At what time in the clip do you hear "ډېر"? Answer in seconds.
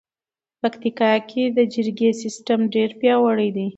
2.73-2.89